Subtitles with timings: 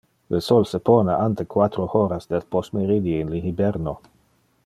[0.35, 3.95] Le sol se pone ante quatro horas del postmeridie in le hiberno.